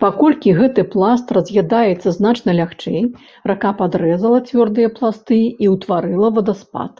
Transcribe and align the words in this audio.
Паколькі 0.00 0.52
гэты 0.58 0.84
пласт 0.92 1.32
раз'ядаецца 1.36 2.14
значна 2.18 2.50
лягчэй, 2.60 3.02
рака 3.54 3.74
падрэзала 3.82 4.38
цвёрдыя 4.48 4.96
пласты 5.02 5.44
і 5.44 5.66
ўтварыла 5.76 6.36
вадаспад. 6.42 6.92